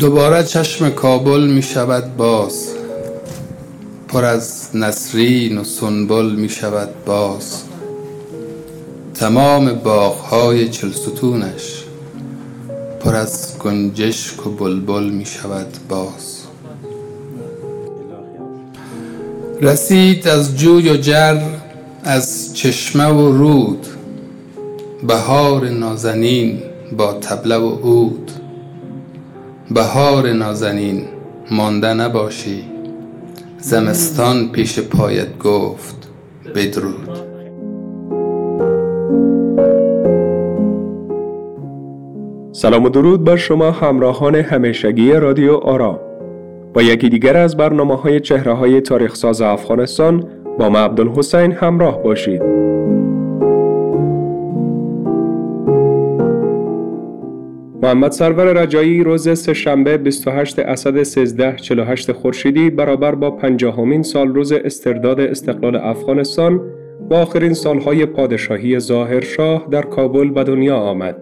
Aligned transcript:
دوباره 0.00 0.42
چشم 0.42 0.90
کابل 0.90 1.46
می 1.46 1.62
شود 1.62 2.16
باز. 2.16 2.68
پر 4.08 4.24
از 4.24 4.68
نسرین 4.74 5.58
و 5.58 5.64
سنبل 5.64 6.26
می 6.26 6.48
شود 6.48 7.04
باز. 7.06 7.62
تمام 9.14 9.72
باغهای 9.72 10.68
چلستونش 10.68 11.84
پر 13.00 13.16
از 13.16 13.58
گنجشک 13.58 14.46
و 14.46 14.50
بلبل 14.50 15.10
می 15.10 15.26
شود 15.26 15.76
باز. 15.88 16.42
رسید 19.60 20.28
از 20.28 20.56
جوی 20.56 20.90
و 20.90 20.96
جر 20.96 21.42
از 22.04 22.54
چشمه 22.54 23.06
و 23.06 23.32
رود. 23.32 23.86
بهار 25.06 25.68
نازنین 25.68 26.62
با 26.96 27.12
طبله 27.12 27.56
و 27.56 27.68
عود. 27.68 28.27
بهار 29.70 30.32
نازنین 30.32 31.04
مانده 31.50 31.94
نباشی. 31.94 32.64
زمستان 33.58 34.48
پیش 34.52 34.80
پایت 34.80 35.38
گفت 35.38 36.08
بدرود. 36.54 37.18
سلام 42.52 42.84
و 42.84 42.88
درود 42.88 43.24
بر 43.24 43.36
شما 43.36 43.70
همراهان 43.70 44.34
همیشگی 44.34 45.12
رادیو 45.12 45.54
آرام. 45.54 45.98
با 46.74 46.82
یکی 46.82 47.08
دیگر 47.08 47.36
از 47.36 47.56
برنامه 47.56 47.96
های 47.96 48.20
چهره 48.20 48.54
های 48.54 48.80
تاریخ 48.80 49.14
ساز 49.14 49.40
افغانستان 49.40 50.24
با 50.58 50.68
ما 50.68 50.78
عبدالحسین 50.78 51.52
همراه 51.52 52.02
باشید. 52.02 52.67
محمد 57.88 58.12
سرور 58.12 58.52
رجایی 58.52 59.02
روز 59.02 59.38
سهشنبه 59.38 59.96
28 59.96 60.58
اسد 60.58 60.96
1348 60.96 62.12
خورشیدی 62.12 62.70
برابر 62.70 63.14
با 63.14 63.30
پنجاهمین 63.30 64.02
سال 64.02 64.34
روز 64.34 64.52
استرداد 64.52 65.20
استقلال 65.20 65.76
افغانستان 65.76 66.60
و 67.10 67.14
آخرین 67.14 67.52
سالهای 67.52 68.06
پادشاهی 68.06 68.78
ظاهر 68.78 69.20
شاه 69.20 69.66
در 69.70 69.82
کابل 69.82 70.28
به 70.28 70.44
دنیا 70.44 70.76
آمد. 70.76 71.16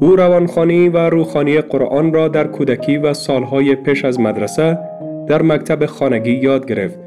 او 0.00 0.16
روانخانی 0.16 0.88
و 0.88 0.98
روخانی 0.98 1.60
قرآن 1.60 2.12
را 2.12 2.28
در 2.28 2.46
کودکی 2.46 2.98
و 2.98 3.14
سالهای 3.14 3.74
پیش 3.74 4.04
از 4.04 4.20
مدرسه 4.20 4.78
در 5.28 5.42
مکتب 5.42 5.86
خانگی 5.86 6.32
یاد 6.32 6.66
گرفت 6.66 6.98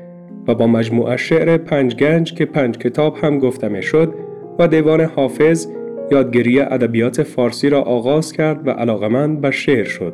و 0.47 0.56
با 0.56 0.67
مجموعه 0.67 1.17
شعر 1.17 1.58
پنج 1.58 1.95
گنج 1.95 2.33
که 2.33 2.45
پنج 2.45 2.78
کتاب 2.78 3.17
هم 3.22 3.39
گفته 3.39 3.67
می 3.67 3.83
شد 3.83 4.13
و 4.59 4.67
دیوان 4.67 5.02
حافظ 5.02 5.67
یادگیری 6.11 6.59
ادبیات 6.59 7.23
فارسی 7.23 7.70
را 7.70 7.81
آغاز 7.81 8.31
کرد 8.31 8.67
و 8.67 8.72
علاقمند 8.72 9.42
به 9.42 9.52
شعر 9.52 9.84
شد. 9.84 10.14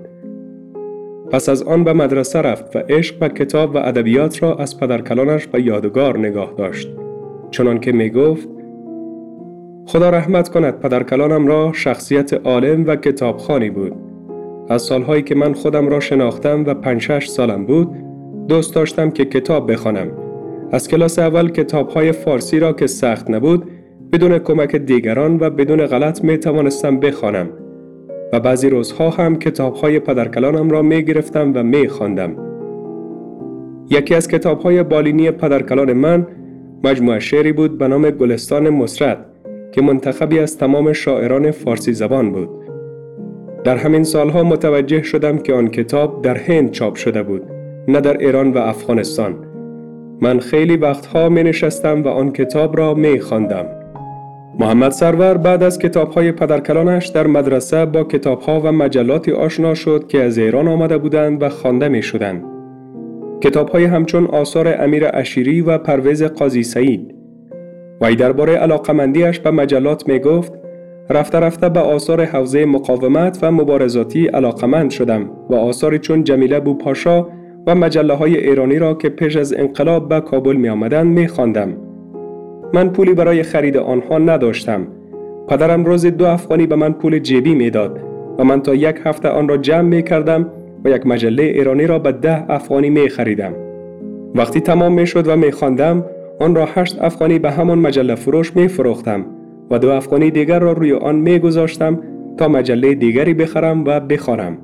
پس 1.31 1.49
از 1.49 1.63
آن 1.63 1.83
به 1.83 1.93
مدرسه 1.93 2.41
رفت 2.41 2.75
و 2.75 2.79
عشق 2.79 3.19
به 3.19 3.29
کتاب 3.29 3.75
و 3.75 3.77
ادبیات 3.77 4.43
را 4.43 4.55
از 4.55 4.79
پدرکلانش 4.79 5.47
به 5.47 5.61
یادگار 5.61 6.17
نگاه 6.17 6.53
داشت. 6.57 6.89
چنان 7.51 7.79
که 7.79 7.91
می 7.91 8.09
گفت 8.09 8.49
خدا 9.87 10.09
رحمت 10.09 10.49
کند 10.49 10.79
پدرکلانم 10.79 11.47
را 11.47 11.71
شخصیت 11.73 12.33
عالم 12.33 12.87
و 12.87 12.95
کتابخانی 12.95 13.69
بود. 13.69 13.93
از 14.69 14.81
سالهایی 14.81 15.21
که 15.21 15.35
من 15.35 15.53
خودم 15.53 15.87
را 15.89 15.99
شناختم 15.99 16.65
و 16.65 16.73
پنج 16.73 17.23
سالم 17.23 17.65
بود 17.65 17.89
دوست 18.47 18.75
داشتم 18.75 19.11
که 19.11 19.25
کتاب 19.25 19.71
بخوانم. 19.71 20.11
از 20.71 20.87
کلاس 20.87 21.19
اول 21.19 21.49
کتابهای 21.49 22.11
فارسی 22.11 22.59
را 22.59 22.73
که 22.73 22.87
سخت 22.87 23.29
نبود 23.29 23.71
بدون 24.13 24.39
کمک 24.39 24.75
دیگران 24.75 25.37
و 25.39 25.49
بدون 25.49 25.85
غلط 25.85 26.23
می 26.23 26.37
توانستم 26.37 26.99
بخوانم 26.99 27.49
و 28.33 28.39
بعضی 28.39 28.69
روزها 28.69 29.09
هم 29.09 29.39
کتاب 29.39 29.75
های 29.75 29.99
پدرکلانم 29.99 30.69
را 30.69 30.81
می 30.81 31.03
گرفتم 31.03 31.51
و 31.55 31.63
می 31.63 31.87
خواندم. 31.87 32.35
یکی 33.89 34.15
از 34.15 34.27
کتاب 34.27 34.61
های 34.61 34.83
بالینی 34.83 35.31
پدرکلان 35.31 35.93
من 35.93 36.27
مجموعه 36.83 37.19
شعری 37.19 37.51
بود 37.51 37.77
به 37.77 37.87
نام 37.87 38.09
گلستان 38.09 38.69
مسرت 38.69 39.17
که 39.71 39.81
منتخبی 39.81 40.39
از 40.39 40.57
تمام 40.57 40.93
شاعران 40.93 41.51
فارسی 41.51 41.93
زبان 41.93 42.31
بود. 42.31 42.49
در 43.63 43.77
همین 43.77 44.03
سالها 44.03 44.43
متوجه 44.43 45.03
شدم 45.03 45.37
که 45.37 45.53
آن 45.53 45.67
کتاب 45.67 46.21
در 46.21 46.37
هند 46.37 46.71
چاپ 46.71 46.95
شده 46.95 47.23
بود 47.23 47.43
نه 47.87 48.01
در 48.01 48.17
ایران 48.17 48.51
و 48.51 48.57
افغانستان. 48.57 49.35
من 50.21 50.39
خیلی 50.39 50.77
وقتها 50.77 51.29
می 51.29 51.43
نشستم 51.43 52.03
و 52.03 52.07
آن 52.07 52.31
کتاب 52.31 52.77
را 52.77 52.93
می 52.93 53.19
خواندم. 53.19 53.80
محمد 54.59 54.91
سرور 54.91 55.37
بعد 55.37 55.63
از 55.63 55.79
کتابهای 55.79 56.31
پدرکلانش 56.31 57.07
در 57.07 57.27
مدرسه 57.27 57.85
با 57.85 58.03
کتابها 58.03 58.59
و 58.59 58.71
مجلاتی 58.71 59.31
آشنا 59.31 59.73
شد 59.73 60.07
که 60.07 60.23
از 60.23 60.37
ایران 60.37 60.67
آمده 60.67 60.97
بودند 60.97 61.43
و 61.43 61.49
خوانده 61.49 61.89
می 61.89 62.01
شدند. 62.01 62.43
کتابهای 63.41 63.83
همچون 63.85 64.25
آثار 64.25 64.81
امیر 64.83 65.03
اشیری 65.13 65.61
و 65.61 65.77
پرویز 65.77 66.23
قاضی 66.23 66.63
سعید 66.63 67.15
وی 68.01 68.15
درباره 68.15 68.55
علاقمندیش 68.55 69.39
به 69.39 69.51
مجلات 69.51 70.07
می 70.07 70.19
گفت 70.19 70.53
رفته 71.09 71.39
رفته 71.39 71.69
به 71.69 71.79
آثار 71.79 72.25
حوزه 72.25 72.65
مقاومت 72.65 73.39
و 73.41 73.51
مبارزاتی 73.51 74.27
علاقمند 74.27 74.91
شدم 74.91 75.29
و 75.49 75.55
آثاری 75.55 75.99
چون 75.99 76.23
جمیله 76.23 76.59
بوپاشا 76.59 77.27
و 77.67 77.75
مجله 77.75 78.13
های 78.13 78.37
ایرانی 78.37 78.79
را 78.79 78.93
که 78.93 79.09
پیش 79.09 79.35
از 79.35 79.53
انقلاب 79.53 80.09
به 80.09 80.21
کابل 80.21 80.55
می 80.55 80.69
آمدن 80.69 81.07
می 81.07 81.27
خواندم. 81.27 81.90
من 82.73 82.89
پولی 82.89 83.13
برای 83.13 83.43
خرید 83.43 83.77
آنها 83.77 84.17
نداشتم. 84.17 84.87
پدرم 85.47 85.85
روز 85.85 86.05
دو 86.05 86.25
افغانی 86.25 86.67
به 86.67 86.75
من 86.75 86.93
پول 86.93 87.19
جیبی 87.19 87.55
می‌داد 87.55 87.99
و 88.39 88.43
من 88.43 88.61
تا 88.61 88.75
یک 88.75 88.95
هفته 89.03 89.29
آن 89.29 89.47
را 89.47 89.57
جمع 89.57 89.81
می 89.81 90.03
کردم 90.03 90.49
و 90.85 90.89
یک 90.89 91.07
مجله 91.07 91.43
ایرانی 91.43 91.87
را 91.87 91.99
به 91.99 92.11
ده 92.11 92.51
افغانی 92.51 92.89
می 92.89 93.09
خریدم. 93.09 93.53
وقتی 94.35 94.59
تمام 94.59 94.93
می 94.93 95.07
شد 95.07 95.27
و 95.27 95.35
می 95.35 95.51
خواندم 95.51 96.05
آن 96.39 96.55
را 96.55 96.65
هشت 96.75 97.01
افغانی 97.01 97.39
به 97.39 97.51
همان 97.51 97.79
مجله 97.79 98.15
فروش 98.15 98.55
می 98.55 98.67
فروختم 98.67 99.25
و 99.71 99.79
دو 99.79 99.89
افغانی 99.89 100.31
دیگر 100.31 100.59
را 100.59 100.71
روی 100.71 100.93
آن 100.93 101.15
می 101.15 101.39
گذاشتم 101.39 101.99
تا 102.37 102.47
مجله 102.47 102.93
دیگری 102.93 103.33
بخرم 103.33 103.83
و 103.85 103.99
بخوانم. 103.99 104.57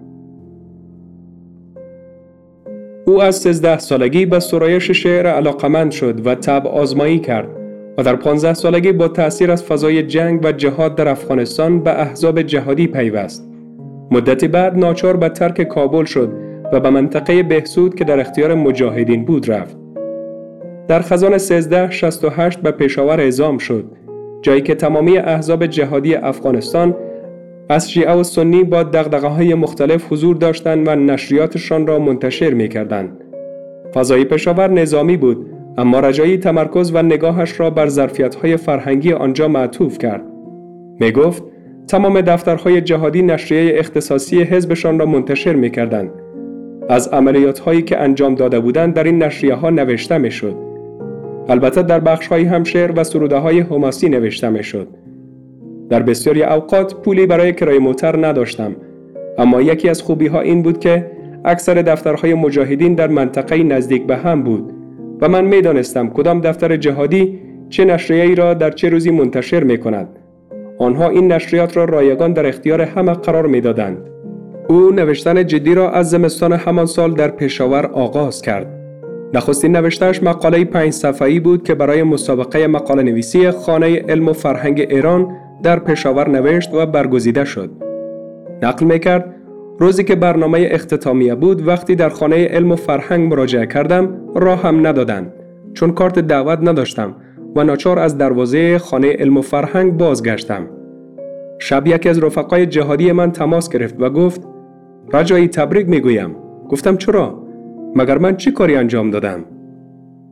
او 3.06 3.22
از 3.22 3.36
13 3.36 3.78
سالگی 3.78 4.26
به 4.26 4.40
سرایش 4.40 4.92
شعر 4.92 5.28
علاقمند 5.28 5.92
شد 5.92 6.28
و 6.28 6.36
تب 6.36 6.68
آزمایی 6.68 7.20
کرد 7.20 7.57
و 7.98 8.04
در 8.04 8.16
15 8.16 8.54
سالگی 8.54 8.92
با 8.92 9.08
تأثیر 9.08 9.52
از 9.52 9.64
فضای 9.64 10.04
جنگ 10.04 10.42
و 10.44 10.52
جهاد 10.52 10.96
در 10.96 11.08
افغانستان 11.08 11.80
به 11.80 12.02
احزاب 12.02 12.42
جهادی 12.42 12.88
پیوست. 12.88 13.50
مدتی 14.12 14.48
بعد 14.48 14.78
ناچار 14.78 15.18
به 15.18 15.30
ترک 15.30 15.62
کابل 15.62 16.06
شد 16.06 16.34
و 16.74 16.80
به 16.80 16.90
منطقه 16.90 17.44
بهسود 17.44 17.96
که 17.96 18.04
در 18.04 18.20
اختیار 18.20 18.54
مجاهدین 18.54 19.26
بود 19.26 19.52
رفت. 19.52 19.78
در 20.88 21.02
خزان 21.02 21.34
1368 21.34 22.60
به 22.60 22.72
پشاور 22.72 23.20
اعزام 23.20 23.58
شد 23.58 23.86
جایی 24.42 24.62
که 24.62 24.76
تمامی 24.76 25.18
احزاب 25.18 25.66
جهادی 25.66 26.16
افغانستان 26.16 26.96
از 27.70 27.92
شیعه 27.92 28.14
و 28.14 28.24
سنی 28.24 28.64
با 28.64 28.84
دقدقه 28.84 29.28
های 29.28 29.54
مختلف 29.54 30.14
حضور 30.14 30.36
داشتند 30.36 30.88
و 30.88 30.96
نشریاتشان 30.96 31.88
را 31.88 32.00
منتشر 32.00 32.54
می 32.54 32.70
کردند. 32.70 33.24
فضای 33.94 34.26
پشاور 34.26 34.72
نظامی 34.72 35.18
بود 35.18 35.57
اما 35.78 36.00
رجایی 36.00 36.38
تمرکز 36.38 36.92
و 36.96 37.02
نگاهش 37.02 37.60
را 37.60 37.70
بر 37.70 37.90
های 38.42 38.58
فرهنگی 38.58 39.14
آنجا 39.14 39.48
معطوف 39.48 39.98
کرد. 39.98 40.24
می 41.00 41.12
گفت 41.12 41.44
تمام 41.88 42.22
دفترهای 42.22 42.82
جهادی 42.82 43.22
نشریه 43.22 43.80
اختصاصی 43.80 44.42
حزبشان 44.42 45.00
را 45.00 45.06
منتشر 45.06 45.54
می 45.54 45.70
کردند. 45.70 46.10
از 46.90 47.08
عملیات 47.08 47.60
هایی 47.60 47.82
که 47.82 48.02
انجام 48.02 48.36
داده 48.36 48.60
بودند 48.60 48.94
در 48.94 49.04
این 49.04 49.24
نشریه 49.24 49.54
ها 49.54 49.70
نوشته 49.70 50.18
می 50.18 50.32
شد. 50.32 50.56
البته 51.50 51.82
در 51.82 52.00
بخش 52.00 52.28
های 52.28 52.44
هم 52.44 52.64
شعر 52.64 53.00
و 53.00 53.04
سروده 53.04 53.38
های 53.38 53.60
حماسی 53.60 54.10
نوشته 54.10 54.50
می 54.50 54.64
شد. 54.64 54.88
در 55.90 56.04
بسیاری 56.04 56.44
اوقات 56.44 56.96
پولی 56.96 57.26
برای 57.26 57.54
کرای 57.54 57.78
موتر 57.78 58.28
نداشتم 58.28 58.76
اما 59.38 59.62
یکی 59.62 59.90
از 59.90 60.02
خوبی 60.02 60.28
ها 60.28 60.42
این 60.42 60.62
بود 60.62 60.80
که 60.80 61.12
اکثر 61.46 61.74
دفترهای 61.74 62.34
مجاهدین 62.34 62.96
در 62.96 63.08
منطقه 63.08 63.64
نزدیک 63.64 64.08
به 64.08 64.18
هم 64.18 64.44
بود 64.44 64.77
و 65.22 65.30
من 65.30 65.46
می 65.46 65.62
دانستم 65.62 66.10
کدام 66.10 66.42
دفتر 66.42 66.78
جهادی 66.78 67.40
چه 67.70 67.86
نشریه‌ای 67.86 68.36
را 68.36 68.54
در 68.54 68.72
چه 68.72 68.90
روزی 68.90 69.12
منتشر 69.12 69.64
می 69.64 69.78
کند. 69.78 70.08
آنها 70.80 71.10
این 71.10 71.32
نشریات 71.32 71.78
را 71.78 71.86
رایگان 71.86 72.34
در 72.34 72.46
اختیار 72.46 72.82
همه 72.82 73.14
قرار 73.14 73.48
می 73.48 73.62
دادند. 73.62 73.98
او 74.68 74.92
نوشتن 74.92 75.48
جدی 75.48 75.74
را 75.74 75.92
از 75.92 76.10
زمستان 76.10 76.54
همان 76.54 76.86
سال 76.86 77.14
در 77.14 77.28
پشاور 77.28 77.86
آغاز 77.86 78.42
کرد. 78.42 78.68
نخستین 79.34 79.76
نوشتهش 79.76 80.24
مقاله 80.24 80.66
پنج 80.66 80.92
صفحه‌ای 80.92 81.40
بود 81.40 81.64
که 81.64 81.76
برای 81.76 82.04
مسابقه 82.04 82.68
مقاله 82.68 83.04
نویسی 83.04 83.52
خانه 83.52 84.00
علم 84.10 84.28
و 84.28 84.34
فرهنگ 84.34 84.80
ایران 84.90 85.32
در 85.64 85.80
پشاور 85.80 86.30
نوشت 86.30 86.74
و 86.74 86.86
برگزیده 86.86 87.46
شد. 87.46 87.70
نقل 88.62 88.86
می 88.86 89.00
کرد 89.00 89.37
روزی 89.80 90.04
که 90.04 90.16
برنامه 90.16 90.68
اختتامیه 90.72 91.36
بود 91.36 91.68
وقتی 91.68 91.96
در 91.96 92.10
خانه 92.10 92.46
علم 92.46 92.72
و 92.72 92.76
فرهنگ 92.76 93.34
مراجعه 93.34 93.66
کردم 93.66 94.22
راه 94.36 94.62
هم 94.62 94.88
ندادند 94.88 95.34
چون 95.74 95.92
کارت 95.92 96.20
دعوت 96.20 96.60
نداشتم 96.62 97.16
و 97.56 97.64
ناچار 97.64 98.00
از 98.00 98.18
دروازه 98.18 98.78
خانه 98.78 99.12
علم 99.14 99.38
و 99.38 99.42
فرهنگ 99.42 99.98
بازگشتم. 99.98 100.68
شب 101.60 101.88
یکی 101.88 102.10
از 102.10 102.24
رفقای 102.24 102.66
جهادی 102.66 103.12
من 103.12 103.32
تماس 103.32 103.70
گرفت 103.70 103.96
و 104.00 104.10
گفت 104.10 104.42
رجایی 105.14 105.48
تبریک 105.48 105.90
می‌گویم. 105.90 106.36
گفتم 106.70 106.98
چرا؟ 106.98 107.44
مگر 107.96 108.18
من 108.18 108.38
چی 108.38 108.52
کاری 108.52 108.76
انجام 108.76 109.10
دادم؟ 109.10 109.46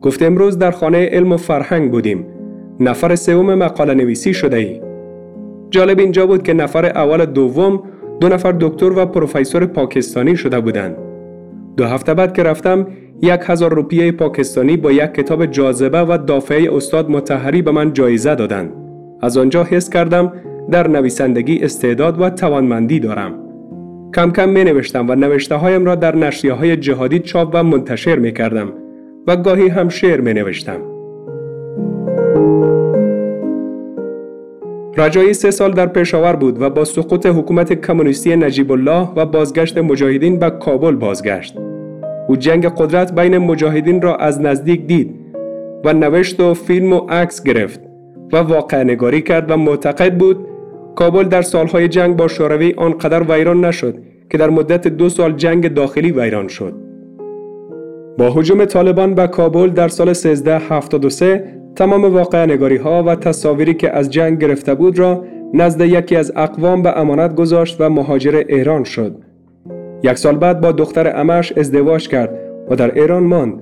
گفت 0.02 0.22
امروز 0.22 0.58
در 0.58 0.72
خانه 0.72 1.06
علم 1.06 1.32
و 1.32 1.38
فرهنگ 1.38 1.92
بودیم. 1.92 2.26
نفر 2.80 3.16
سوم 3.16 3.56
مقاله 3.56 3.94
نویسی 3.94 4.34
شده 4.34 4.58
ای. 4.58 4.82
جالب 5.70 6.00
اینجا 6.00 6.28
بود 6.28 6.44
که 6.44 6.54
نفر 6.54 6.86
اول 6.86 7.26
دوم 7.26 7.84
دو 8.20 8.28
نفر 8.30 8.52
دکتر 8.52 8.92
و 9.00 9.06
پروفسور 9.06 9.66
پاکستانی 9.66 10.36
شده 10.36 10.60
بودند 10.60 10.98
دو 11.78 11.86
هفته 11.86 12.14
بعد 12.14 12.34
که 12.34 12.44
رفتم 12.44 12.88
یک 13.22 13.40
هزار 13.44 13.74
روپیه 13.74 14.12
پاکستانی 14.12 14.78
با 14.78 14.92
یک 14.92 15.14
کتاب 15.14 15.46
جاذبه 15.46 16.02
و 16.02 16.18
دافعه 16.18 16.76
استاد 16.76 17.10
متحری 17.10 17.62
به 17.62 17.72
من 17.72 17.94
جایزه 17.94 18.36
دادند. 18.36 18.74
از 19.22 19.38
آنجا 19.38 19.64
حس 19.64 19.90
کردم 19.90 20.34
در 20.72 20.88
نویسندگی 20.88 21.60
استعداد 21.64 22.22
و 22.22 22.30
توانمندی 22.30 23.00
دارم. 23.00 23.34
کم 24.16 24.32
کم 24.32 24.50
می 24.50 24.64
نوشتم 24.64 25.10
و 25.10 25.16
نوشته 25.16 25.56
هایم 25.56 25.86
را 25.86 25.96
در 25.96 26.16
نشریه 26.16 26.54
های 26.54 26.78
جهادی 26.78 27.20
چاپ 27.20 27.50
و 27.54 27.64
منتشر 27.64 28.20
می 28.20 28.34
کردم 28.34 28.74
و 29.28 29.36
گاهی 29.36 29.68
هم 29.68 29.90
شعر 29.90 30.22
می 30.22 30.34
نوشتم. 30.34 30.95
رجایی 34.98 35.34
سه 35.34 35.52
سال 35.52 35.72
در 35.72 35.86
پشاور 35.86 36.36
بود 36.36 36.62
و 36.62 36.70
با 36.70 36.86
سقوط 36.86 37.26
حکومت 37.26 37.74
کمونیستی 37.74 38.36
نجیب 38.36 38.72
الله 38.72 39.10
و 39.16 39.26
بازگشت 39.26 39.78
مجاهدین 39.78 40.40
به 40.40 40.50
کابل 40.50 40.96
بازگشت. 40.96 41.58
او 42.28 42.36
جنگ 42.36 42.66
قدرت 42.66 43.16
بین 43.16 43.38
مجاهدین 43.38 44.02
را 44.02 44.16
از 44.16 44.42
نزدیک 44.42 44.88
دید 44.88 45.16
و 45.86 45.94
نوشت 45.94 46.40
و 46.40 46.54
فیلم 46.54 46.94
و 46.94 46.98
عکس 46.98 47.44
گرفت 47.44 47.80
و 48.34 48.38
واقع 48.38 48.84
نگاری 48.84 49.22
کرد 49.22 49.52
و 49.52 49.58
معتقد 49.58 50.18
بود 50.18 50.48
کابل 50.96 51.24
در 51.24 51.42
سالهای 51.42 51.88
جنگ 51.88 52.16
با 52.18 52.28
شوروی 52.28 52.74
آنقدر 52.78 53.24
ویران 53.24 53.66
نشد 53.66 53.96
که 54.30 54.38
در 54.38 54.50
مدت 54.50 54.88
دو 54.88 55.10
سال 55.10 55.32
جنگ 55.32 55.74
داخلی 55.74 56.12
ویران 56.12 56.48
شد. 56.48 56.74
با 58.18 58.30
حجوم 58.30 58.66
طالبان 58.66 59.16
به 59.16 59.28
کابل 59.28 59.70
در 59.70 59.88
سال 59.88 60.10
1373 60.10 61.65
تمام 61.76 62.06
واقع 62.14 62.46
نگاری 62.46 62.78
ها 62.78 63.04
و 63.04 63.16
تصاویری 63.16 63.74
که 63.74 63.92
از 63.92 64.10
جنگ 64.10 64.42
گرفته 64.42 64.76
بود 64.76 65.00
را 65.00 65.24
نزد 65.54 65.82
یکی 65.82 66.16
از 66.16 66.32
اقوام 66.36 66.82
به 66.82 67.00
امانت 67.00 67.36
گذاشت 67.36 67.82
و 67.82 67.90
مهاجر 67.90 68.44
ایران 68.48 68.84
شد. 68.84 69.16
یک 70.04 70.18
سال 70.18 70.38
بعد 70.38 70.62
با 70.62 70.72
دختر 70.72 71.20
امش 71.20 71.52
ازدواج 71.58 72.08
کرد 72.08 72.40
و 72.70 72.76
در 72.76 73.00
ایران 73.00 73.24
ماند 73.24 73.62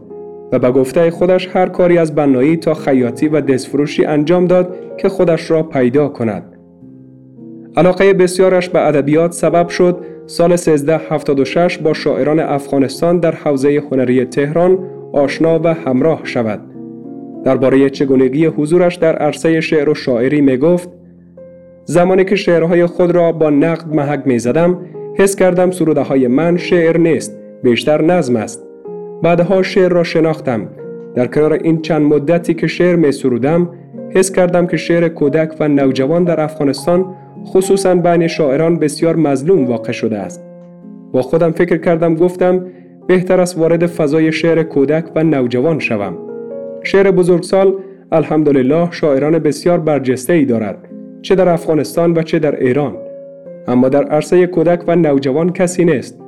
و 0.52 0.60
به 0.60 0.72
گفته 0.72 1.12
خودش 1.12 1.50
هر 1.54 1.70
کاری 1.70 1.98
از 1.98 2.16
بنایی 2.16 2.58
تا 2.58 2.74
خیاطی 2.74 3.28
و 3.28 3.42
دستفروشی 3.42 4.06
انجام 4.06 4.46
داد 4.46 4.76
که 4.98 5.10
خودش 5.10 5.52
را 5.52 5.64
پیدا 5.64 6.08
کند. 6.08 6.44
علاقه 7.78 8.14
بسیارش 8.14 8.70
به 8.70 8.88
ادبیات 8.88 9.32
سبب 9.32 9.68
شد 9.68 10.06
سال 10.26 10.52
1376 10.52 11.78
با 11.78 11.94
شاعران 11.94 12.40
افغانستان 12.40 13.20
در 13.20 13.32
حوزه 13.32 13.84
هنری 13.92 14.26
تهران 14.26 14.80
آشنا 15.14 15.60
و 15.64 15.68
همراه 15.68 16.22
شود. 16.24 16.73
درباره 17.44 17.90
چگونگی 17.90 18.46
حضورش 18.46 18.96
در 18.96 19.16
عرصه 19.16 19.62
شعر 19.62 19.90
و 19.90 19.94
شاعری 19.94 20.42
می 20.42 20.58
گفت 20.58 20.90
زمانی 21.86 22.26
که 22.26 22.36
شعرهای 22.36 22.86
خود 22.86 23.12
را 23.12 23.32
با 23.32 23.50
نقد 23.50 23.88
محک 23.88 24.22
می 24.26 24.40
زدم 24.40 24.80
حس 25.18 25.36
کردم 25.36 25.72
سروده 25.72 26.02
های 26.02 26.28
من 26.28 26.58
شعر 26.58 26.98
نیست 26.98 27.38
بیشتر 27.64 28.02
نظم 28.02 28.36
است. 28.36 28.64
بعدها 29.24 29.64
شعر 29.64 29.92
را 29.92 30.04
شناختم. 30.04 30.68
در 31.16 31.28
کنار 31.28 31.54
این 31.54 31.82
چند 31.82 32.02
مدتی 32.02 32.54
که 32.54 32.68
شعر 32.68 32.96
می 32.96 33.12
سرودم 33.12 33.70
حس 34.16 34.32
کردم 34.32 34.68
که 34.68 34.78
شعر 34.78 35.08
کودک 35.08 35.56
و 35.60 35.68
نوجوان 35.68 36.24
در 36.24 36.42
افغانستان 36.42 37.16
خصوصا 37.46 37.96
بین 37.96 38.28
شاعران 38.28 38.80
بسیار 38.80 39.16
مظلوم 39.16 39.66
واقع 39.66 39.92
شده 39.92 40.18
است. 40.18 40.44
با 41.12 41.22
خودم 41.22 41.52
فکر 41.52 41.78
کردم 41.78 42.16
گفتم 42.16 42.66
بهتر 43.08 43.42
است 43.42 43.58
وارد 43.58 43.86
فضای 43.86 44.32
شعر 44.32 44.64
کودک 44.64 45.06
و 45.16 45.24
نوجوان 45.24 45.80
شوم. 45.80 46.33
شعر 46.84 47.12
بزرگسال 47.12 47.74
الحمدلله 48.12 48.92
شاعران 48.92 49.40
بسیار 49.40 49.80
برجسته 49.80 50.34
ای 50.34 50.46
دارد 50.46 50.78
چه 51.22 51.36
در 51.36 51.50
افغانستان 51.50 52.14
و 52.14 52.22
چه 52.22 52.40
در 52.40 52.60
ایران. 52.60 52.98
اما 53.68 53.90
در 53.90 54.04
عرصه 54.04 54.48
کودک 54.48 54.84
و 54.88 54.96
نوجوان 54.96 55.54
کسی 55.54 55.86
نیست. 55.86 56.20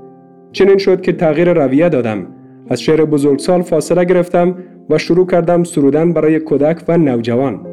چنین 0.51 0.77
شد 0.77 1.01
که 1.01 1.11
تغییر 1.11 1.53
رویه 1.53 1.89
دادم. 1.89 2.27
از 2.69 2.81
شعر 2.81 3.05
بزرگسال 3.05 3.61
فاصله 3.61 4.05
گرفتم 4.05 4.55
و 4.89 4.97
شروع 4.97 5.27
کردم 5.27 5.63
سرودن 5.63 6.13
برای 6.13 6.39
کودک 6.39 6.77
و 6.87 6.97
نوجوان. 6.97 7.67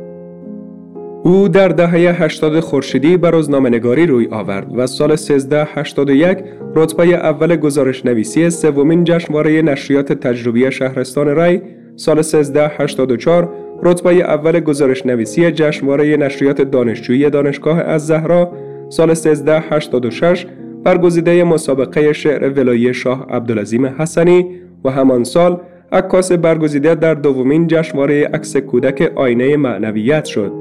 او 1.24 1.48
در 1.48 1.68
دهه 1.68 2.22
80 2.22 2.60
خورشیدی 2.60 3.16
به 3.16 3.30
روزنامه‌نگاری 3.30 4.06
روی 4.06 4.28
آورد 4.30 4.72
و 4.74 4.86
سال 4.86 5.10
1381 5.12 6.38
رتبه 6.74 7.04
اول 7.04 7.56
گزارش 7.56 8.06
نویسی 8.06 8.50
سومین 8.50 9.04
جشنواره 9.04 9.62
نشریات 9.62 10.12
تجربی 10.12 10.70
شهرستان 10.70 11.26
رای 11.26 11.60
سال 11.96 12.18
1384 12.18 13.48
رتبه 13.82 14.14
اول 14.14 14.60
گزارش 14.60 15.06
نویسی 15.06 15.50
جشنواره 15.50 16.16
نشریات 16.16 16.62
دانشجویی 16.62 17.30
دانشگاه 17.30 17.80
از 17.80 18.06
زهرا 18.06 18.52
سال 18.88 19.10
1386 19.10 20.46
برگزیده 20.84 21.44
مسابقه 21.44 22.12
شعر 22.12 22.50
ولایی 22.50 22.94
شاه 22.94 23.26
عبدالعظیم 23.30 23.86
حسنی 23.86 24.46
و 24.84 24.90
همان 24.90 25.24
سال 25.24 25.60
عکاس 25.92 26.32
برگزیده 26.32 26.94
در 26.94 27.14
دومین 27.14 27.66
جشنواره 27.66 28.24
عکس 28.24 28.56
کودک 28.56 29.12
آینه 29.14 29.56
معنویت 29.56 30.24
شد. 30.24 30.52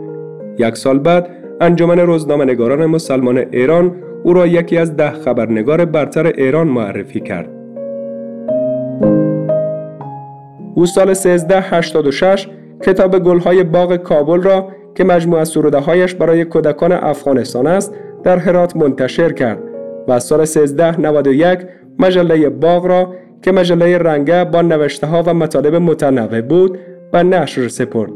یک 0.59 0.75
سال 0.75 0.99
بعد 0.99 1.29
انجمن 1.61 1.99
روزنامه‌نگاران 1.99 2.85
مسلمان 2.85 3.37
ایران 3.37 3.95
او 4.23 4.33
را 4.33 4.47
یکی 4.47 4.77
از 4.77 4.97
ده 4.97 5.11
خبرنگار 5.11 5.85
برتر 5.85 6.27
ایران 6.27 6.67
معرفی 6.67 7.19
کرد. 7.19 7.60
او 10.75 10.85
سال 10.85 11.09
1386 11.09 12.47
کتاب 12.83 13.19
گلهای 13.19 13.63
باغ 13.63 13.95
کابل 13.95 14.41
را 14.41 14.67
که 14.95 15.03
مجموعه 15.03 15.43
سروده 15.43 15.77
هایش 15.77 16.15
برای 16.15 16.45
کودکان 16.45 16.91
افغانستان 16.91 17.67
است 17.67 17.93
در 18.23 18.37
هرات 18.37 18.75
منتشر 18.75 19.31
کرد 19.31 19.59
و 20.07 20.19
سال 20.19 20.41
1391 20.41 21.59
مجله 21.99 22.49
باغ 22.49 22.85
را 22.85 23.13
که 23.41 23.51
مجله 23.51 23.97
رنگه 23.97 24.43
با 24.43 24.61
نوشته 24.61 25.07
ها 25.07 25.23
و 25.25 25.33
مطالب 25.33 25.75
متنوع 25.75 26.41
بود 26.41 26.79
به 27.11 27.23
نشر 27.23 27.67
سپرد. 27.67 28.11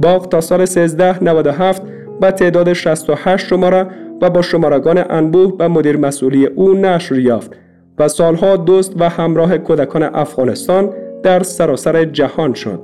باغ 0.00 0.28
تا 0.28 0.40
سال 0.40 0.60
1397 0.60 1.82
به 2.20 2.30
تعداد 2.30 2.72
68 2.72 3.46
شماره 3.46 3.86
و 4.22 4.30
با 4.30 4.42
شمارگان 4.42 5.04
انبوه 5.10 5.56
به 5.56 5.68
مدیر 5.68 5.96
مسئولی 5.96 6.46
او 6.46 6.72
نشر 6.72 7.18
یافت 7.18 7.50
و 7.98 8.08
سالها 8.08 8.56
دوست 8.56 8.92
و 9.00 9.08
همراه 9.08 9.58
کودکان 9.58 10.02
افغانستان 10.02 10.92
در 11.22 11.42
سراسر 11.42 12.04
جهان 12.04 12.54
شد. 12.54 12.82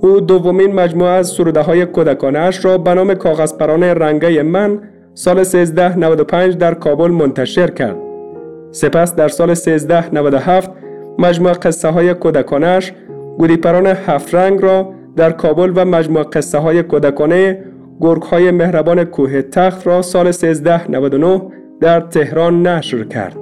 او 0.00 0.20
دومین 0.20 0.72
مجموعه 0.72 1.10
از 1.10 1.28
سروده 1.28 1.60
های 1.60 1.86
کودکانش 1.86 2.64
را 2.64 2.78
به 2.78 2.94
نام 2.94 3.14
کاغذ 3.14 3.52
پران 3.52 3.82
رنگه 3.82 4.42
من 4.42 4.80
سال 5.14 5.38
1395 5.38 6.56
در 6.56 6.74
کابل 6.74 7.10
منتشر 7.10 7.70
کرد. 7.70 7.96
سپس 8.70 9.14
در 9.14 9.28
سال 9.28 9.50
1397 9.50 10.70
مجموعه 11.18 11.54
قصه 11.54 11.88
های 11.88 12.14
کودکانش 12.14 12.92
گودیپران 13.38 13.86
هفت 13.86 14.34
رنگ 14.34 14.62
را 14.62 14.92
در 15.16 15.30
کابل 15.30 15.72
و 15.76 15.84
مجموعه 15.84 16.24
قصه 16.24 16.58
های 16.58 16.82
کودکانه 16.82 17.64
گرگ 18.00 18.22
های 18.22 18.50
مهربان 18.50 19.04
کوه 19.04 19.42
تخت 19.42 19.86
را 19.86 20.02
سال 20.02 20.26
1399 20.26 21.42
در 21.80 22.00
تهران 22.00 22.66
نشر 22.66 23.04
کرد. 23.04 23.36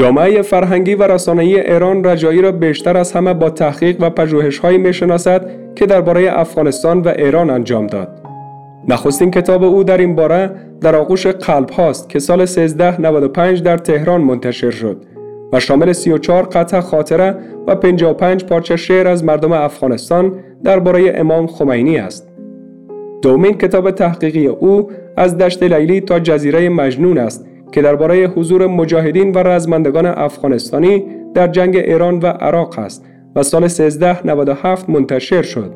جامعه 0.00 0.42
فرهنگی 0.42 0.94
و 0.94 1.02
رسانه‌ای 1.02 1.60
ایران 1.60 2.04
رجایی 2.04 2.42
را 2.42 2.52
بیشتر 2.52 2.96
از 2.96 3.12
همه 3.12 3.34
با 3.34 3.50
تحقیق 3.50 3.96
و 4.02 4.10
پژوهش‌هایی 4.10 4.78
می‌شناسد 4.78 5.50
که 5.74 5.86
درباره 5.86 6.40
افغانستان 6.40 7.00
و 7.00 7.08
ایران 7.08 7.50
انجام 7.50 7.86
داد. 7.86 8.08
نخستین 8.88 9.30
کتاب 9.30 9.64
او 9.64 9.84
در 9.84 9.98
این 9.98 10.14
باره 10.14 10.50
در 10.80 10.96
آغوش 10.96 11.26
قلب 11.26 11.70
هاست 11.70 12.08
که 12.08 12.18
سال 12.18 12.40
1395 12.40 13.62
در 13.62 13.78
تهران 13.78 14.20
منتشر 14.20 14.70
شد 14.70 14.96
و 15.52 15.60
شامل 15.60 15.92
34 15.92 16.42
قطع 16.42 16.80
خاطره 16.80 17.34
و 17.66 17.74
55 17.74 18.44
پارچه 18.44 18.76
شعر 18.76 19.08
از 19.08 19.24
مردم 19.24 19.52
افغانستان 19.52 20.34
درباره 20.64 21.12
امام 21.16 21.46
خمینی 21.46 21.98
است. 21.98 22.28
دومین 23.22 23.58
کتاب 23.58 23.90
تحقیقی 23.90 24.46
او 24.46 24.90
از 25.16 25.38
دشت 25.38 25.62
لیلی 25.62 26.00
تا 26.00 26.20
جزیره 26.20 26.68
مجنون 26.68 27.18
است 27.18 27.49
که 27.72 27.82
درباره 27.82 28.26
حضور 28.26 28.66
مجاهدین 28.66 29.32
و 29.32 29.38
رزمندگان 29.38 30.06
افغانستانی 30.06 31.04
در 31.34 31.46
جنگ 31.46 31.76
ایران 31.76 32.18
و 32.18 32.26
عراق 32.26 32.78
است 32.78 33.04
و 33.36 33.42
سال 33.42 33.64
1397 33.64 34.90
منتشر 34.90 35.42
شد. 35.42 35.72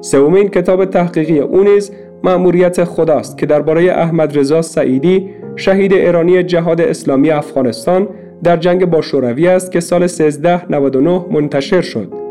سومین 0.00 0.48
کتاب 0.48 0.84
تحقیقی 0.84 1.38
او 1.38 1.64
نیز 1.64 1.92
مأموریت 2.24 2.84
خداست 2.84 3.38
که 3.38 3.46
درباره 3.46 3.82
احمد 3.82 4.38
رضا 4.38 4.62
سعیدی 4.62 5.30
شهید 5.56 5.92
ایرانی 5.92 6.42
جهاد 6.42 6.80
اسلامی 6.80 7.30
افغانستان 7.30 8.08
در 8.42 8.56
جنگ 8.56 8.84
با 8.84 9.00
شوروی 9.00 9.48
است 9.48 9.72
که 9.72 9.80
سال 9.80 10.02
1399 10.02 11.24
منتشر 11.30 11.80
شد. 11.80 12.23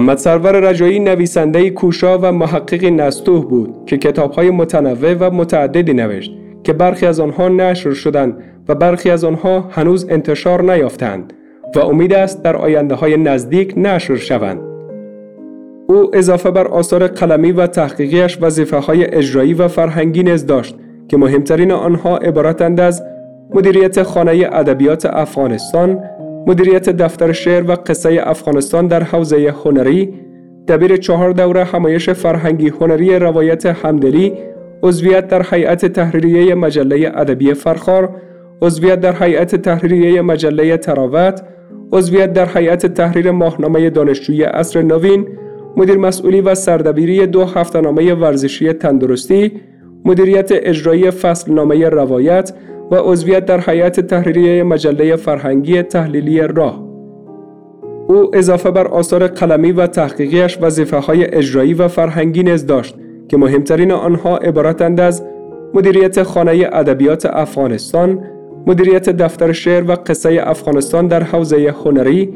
محمد 0.00 0.18
سرور 0.18 0.52
رجایی 0.52 0.98
نویسنده 0.98 1.70
کوشا 1.70 2.18
و 2.18 2.32
محقق 2.32 2.84
نستوه 2.84 3.48
بود 3.48 3.74
که 3.86 3.98
کتابهای 3.98 4.50
متنوع 4.50 5.14
و 5.14 5.30
متعددی 5.30 5.92
نوشت 5.92 6.32
که 6.64 6.72
برخی 6.72 7.06
از 7.06 7.20
آنها 7.20 7.48
نشر 7.48 7.92
شدند 7.92 8.36
و 8.68 8.74
برخی 8.74 9.10
از 9.10 9.24
آنها 9.24 9.60
هنوز 9.70 10.06
انتشار 10.08 10.62
نیافتند 10.62 11.32
و 11.76 11.78
امید 11.78 12.12
است 12.12 12.42
در 12.42 12.56
آینده 12.56 12.94
های 12.94 13.16
نزدیک 13.16 13.74
نشر 13.76 14.16
شوند. 14.16 14.60
او 15.88 16.16
اضافه 16.16 16.50
بر 16.50 16.66
آثار 16.66 17.06
قلمی 17.06 17.52
و 17.52 17.66
تحقیقیش 17.66 18.38
وظیفه 18.40 18.76
های 18.76 19.14
اجرایی 19.14 19.54
و 19.54 19.68
فرهنگی 19.68 20.22
نیز 20.22 20.46
داشت 20.46 20.76
که 21.08 21.16
مهمترین 21.16 21.72
آنها 21.72 22.16
عبارتند 22.16 22.80
از 22.80 23.02
مدیریت 23.54 24.02
خانه 24.02 24.48
ادبیات 24.52 25.06
افغانستان، 25.06 26.04
مدیریت 26.46 26.88
دفتر 26.88 27.32
شعر 27.32 27.70
و 27.70 27.74
قصه 27.74 28.20
افغانستان 28.22 28.86
در 28.86 29.02
حوزه 29.02 29.54
هنری، 29.64 30.14
دبیر 30.68 30.96
چهار 30.96 31.32
دوره 31.32 31.64
همایش 31.64 32.10
فرهنگی 32.10 32.68
هنری 32.68 33.18
روایت 33.18 33.66
همدلی، 33.66 34.32
عضویت 34.82 35.28
در 35.28 35.46
هیئت 35.50 35.86
تحریریه 35.86 36.54
مجله 36.54 37.12
ادبی 37.14 37.54
فرخار، 37.54 38.16
عضویت 38.62 39.00
در 39.00 39.24
هیئت 39.24 39.56
تحریریه 39.56 40.22
مجله 40.22 40.76
تراوت، 40.76 41.42
عضویت 41.92 42.32
در 42.32 42.48
هیئت 42.54 42.86
تحریر 42.86 43.30
ماهنامه 43.30 43.90
دانشجوی 43.90 44.44
اصر 44.44 44.82
نوین، 44.82 45.26
مدیر 45.76 45.96
مسئولی 45.96 46.40
و 46.40 46.54
سردبیری 46.54 47.26
دو 47.26 47.44
هفتهنامه 47.44 48.14
ورزشی 48.14 48.72
تندرستی، 48.72 49.52
مدیریت 50.04 50.48
اجرایی 50.52 51.10
فصل 51.10 51.52
نامه 51.52 51.88
روایت. 51.88 52.52
و 52.90 52.94
عضویت 52.94 53.44
در 53.44 53.60
هیئت 53.70 54.00
تحریریه 54.00 54.62
مجله 54.62 55.16
فرهنگی 55.16 55.82
تحلیلی 55.82 56.40
راه. 56.40 56.90
او 58.08 58.36
اضافه 58.36 58.70
بر 58.70 58.86
آثار 58.86 59.26
قلمی 59.26 59.72
و 59.72 59.86
تحقیقیش 59.86 60.58
وظیفه 60.60 60.96
های 60.96 61.34
اجرایی 61.34 61.74
و 61.74 61.88
فرهنگی 61.88 62.42
نیز 62.42 62.66
داشت 62.66 62.96
که 63.28 63.36
مهمترین 63.36 63.92
آنها 63.92 64.36
عبارتند 64.36 65.00
از 65.00 65.22
مدیریت 65.74 66.22
خانه 66.22 66.68
ادبیات 66.72 67.26
افغانستان، 67.26 68.24
مدیریت 68.66 69.08
دفتر 69.08 69.52
شعر 69.52 69.90
و 69.90 69.94
قصه 69.94 70.40
افغانستان 70.42 71.06
در 71.06 71.22
حوزه 71.22 71.74
هنری، 71.84 72.34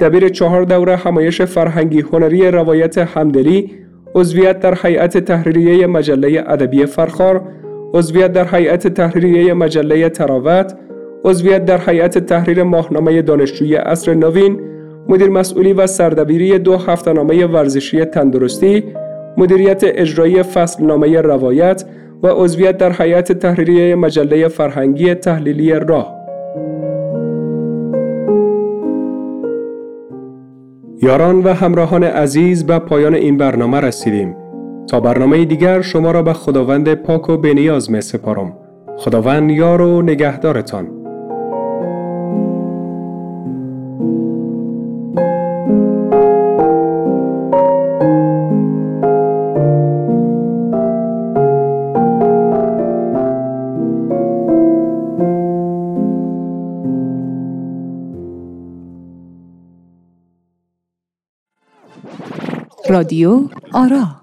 دبیر 0.00 0.28
چهار 0.28 0.64
دوره 0.64 0.96
همایش 0.96 1.42
فرهنگی 1.42 2.00
هنری 2.00 2.50
روایت 2.50 2.98
همدلی، 2.98 3.70
عضویت 4.14 4.60
در 4.60 4.78
هیئت 4.82 5.18
تحریریه 5.18 5.86
مجله 5.86 6.44
ادبی 6.46 6.86
فرخار، 6.86 7.42
عضویت 7.94 8.32
در 8.32 8.56
هیئت 8.56 8.88
تحریریه 8.88 9.54
مجله 9.54 10.08
تراوت، 10.08 10.74
عضویت 11.24 11.64
در 11.64 11.80
هیئت 11.86 12.18
تحریر 12.18 12.62
ماهنامه 12.62 13.22
دانشجوی 13.22 13.76
اصر 13.76 14.14
نوین، 14.14 14.60
مدیر 15.08 15.28
مسئولی 15.28 15.72
و 15.72 15.86
سردبیری 15.86 16.58
دو 16.58 16.76
هفتهنامه 16.76 17.46
ورزشی 17.46 18.04
تندرستی، 18.04 18.84
مدیریت 19.36 19.80
اجرایی 19.84 20.42
فصل 20.42 20.84
نامه 20.84 21.20
روایت 21.20 21.84
و 22.22 22.26
عضویت 22.26 22.76
در 22.76 22.92
هیئت 23.02 23.32
تحریریه 23.32 23.94
مجله 23.94 24.48
فرهنگی 24.48 25.14
تحلیلی 25.14 25.72
راه. 25.72 26.22
یاران 31.02 31.42
و 31.42 31.48
همراهان 31.48 32.04
عزیز 32.04 32.66
به 32.66 32.78
پایان 32.78 33.14
این 33.14 33.36
برنامه 33.36 33.80
رسیدیم. 33.80 34.41
تا 34.88 35.00
برنامه 35.00 35.44
دیگر 35.44 35.80
شما 35.80 36.10
را 36.10 36.22
به 36.22 36.32
خداوند 36.32 36.94
پاک 36.94 37.28
و 37.28 37.36
بنیاز 37.36 37.90
می 37.90 38.00
سپارم. 38.00 38.52
خداوند 38.96 39.50
یار 39.50 39.80
و 39.80 40.02
نگهدارتان. 40.02 41.02
رادیو 62.88 63.40
آرا 63.72 64.21